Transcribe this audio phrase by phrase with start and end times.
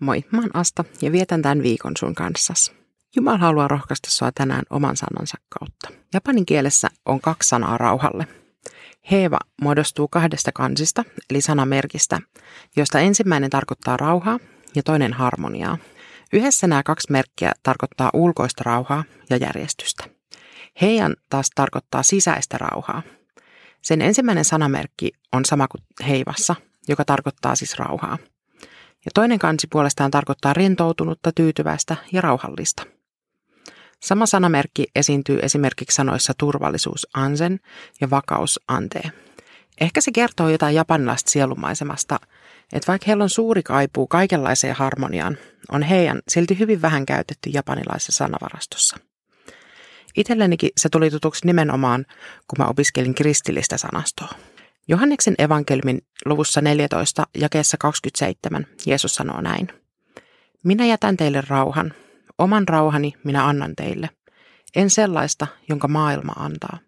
[0.00, 2.72] Moi, mä oon Asta ja vietän tämän viikon sun kanssas.
[3.16, 5.88] Jumala haluaa rohkaista sua tänään oman sanansa kautta.
[6.14, 8.26] Japanin kielessä on kaksi sanaa rauhalle.
[9.10, 12.20] Heeva muodostuu kahdesta kansista, eli sanamerkistä,
[12.76, 14.38] josta ensimmäinen tarkoittaa rauhaa
[14.74, 15.78] ja toinen harmoniaa.
[16.32, 20.04] Yhdessä nämä kaksi merkkiä tarkoittaa ulkoista rauhaa ja järjestystä.
[20.80, 23.02] Heijan taas tarkoittaa sisäistä rauhaa.
[23.82, 26.54] Sen ensimmäinen sanamerkki on sama kuin heivassa,
[26.88, 28.18] joka tarkoittaa siis rauhaa.
[29.06, 32.82] Ja toinen kansi puolestaan tarkoittaa rentoutunutta, tyytyväistä ja rauhallista.
[34.02, 37.60] Sama sanamerkki esiintyy esimerkiksi sanoissa turvallisuus ansen
[38.00, 39.10] ja vakaus antee.
[39.80, 42.20] Ehkä se kertoo jotain japanilaista sielumaisemasta,
[42.72, 45.38] että vaikka heillä on suuri kaipuu kaikenlaiseen harmoniaan,
[45.72, 48.96] on heidän silti hyvin vähän käytetty japanilaisessa sanavarastossa.
[50.16, 52.06] Itsellenikin se tuli tutuksi nimenomaan,
[52.48, 54.28] kun mä opiskelin kristillistä sanastoa.
[54.88, 59.68] Johanneksen evankelmin luvussa 14 jakeessa 27 Jeesus sanoo näin.
[60.64, 61.94] Minä jätän teille rauhan,
[62.38, 64.10] oman rauhani minä annan teille,
[64.76, 66.78] en sellaista, jonka maailma antaa.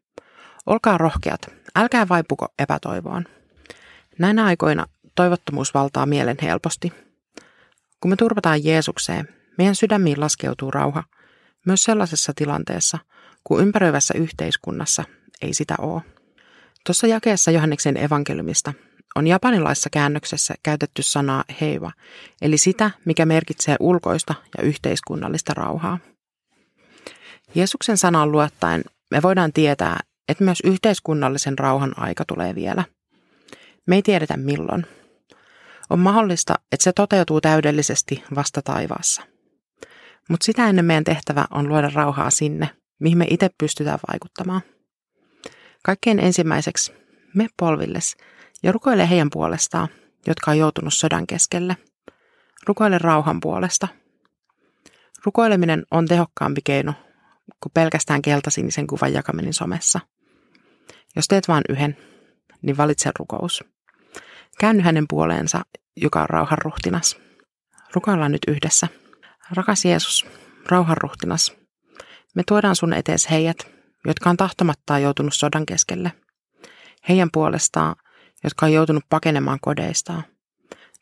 [0.66, 1.40] Olkaa rohkeat,
[1.76, 3.24] älkää vaipuko epätoivoon.
[4.18, 6.92] Näinä aikoina toivottomuus valtaa mielen helposti.
[8.00, 11.04] Kun me turvataan Jeesukseen, meidän sydämiin laskeutuu rauha,
[11.66, 12.98] myös sellaisessa tilanteessa,
[13.44, 15.04] kun ympäröivässä yhteiskunnassa
[15.42, 16.17] ei sitä ole.
[16.86, 18.72] Tuossa jakeessa Johanneksen evankeliumista
[19.14, 21.92] on japanilaisessa käännöksessä käytetty sanaa heiva,
[22.42, 25.98] eli sitä, mikä merkitsee ulkoista ja yhteiskunnallista rauhaa.
[27.54, 32.84] Jeesuksen sanaan luottaen me voidaan tietää, että myös yhteiskunnallisen rauhan aika tulee vielä.
[33.86, 34.86] Me ei tiedetä milloin.
[35.90, 39.22] On mahdollista, että se toteutuu täydellisesti vasta taivaassa.
[40.28, 44.62] Mutta sitä ennen meidän tehtävä on luoda rauhaa sinne, mihin me itse pystytään vaikuttamaan.
[45.82, 46.92] Kaikkein ensimmäiseksi
[47.34, 48.16] me polvilles
[48.62, 49.88] ja rukoile heidän puolestaan,
[50.26, 51.76] jotka on joutunut sodan keskelle.
[52.66, 53.88] Rukoile rauhan puolesta.
[55.24, 56.94] Rukoileminen on tehokkaampi keino
[57.62, 60.00] kuin pelkästään keltasinisen kuvan jakaminen somessa.
[61.16, 61.96] Jos teet vain yhden,
[62.62, 63.64] niin valitse rukous.
[64.58, 65.62] Käänny hänen puoleensa,
[65.96, 67.16] joka on rauhan ruhtinas.
[67.94, 68.88] Rukoillaan nyt yhdessä.
[69.50, 70.26] Rakas Jeesus,
[70.66, 71.56] rauhan ruhtinas,
[72.34, 76.12] me tuodaan sun etees heidät, jotka on tahtomattaan joutunut sodan keskelle.
[77.08, 77.96] Heidän puolestaan,
[78.44, 80.22] jotka on joutunut pakenemaan kodeistaan,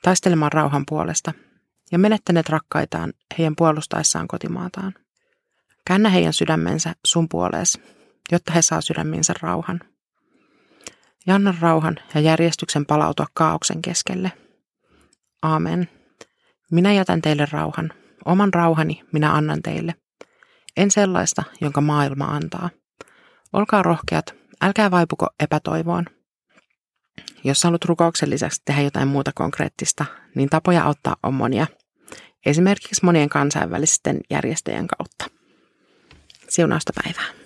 [0.03, 1.33] taistelemaan rauhan puolesta
[1.93, 4.95] ja menettäneet rakkaitaan heidän puolustaessaan kotimaataan.
[5.87, 7.81] Käännä heidän sydämensä sun puolees,
[8.33, 9.81] jotta he saa sydäminsä rauhan.
[11.27, 14.33] Ja anna rauhan ja järjestyksen palautua kaauksen keskelle.
[15.43, 15.89] Aamen.
[16.71, 17.93] Minä jätän teille rauhan.
[18.25, 19.95] Oman rauhani minä annan teille.
[20.77, 22.71] En sellaista, jonka maailma antaa.
[23.57, 26.05] Olkaa rohkeat, älkää vaipuko epätoivoon.
[27.45, 31.67] Jos haluat rukouksen lisäksi tehdä jotain muuta konkreettista, niin tapoja auttaa on monia.
[32.47, 35.27] Esimerkiksi monien kansainvälisten järjestöjen kautta.
[36.49, 37.46] Siunausta päivää.